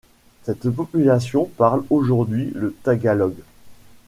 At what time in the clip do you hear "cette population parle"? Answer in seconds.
0.41-1.83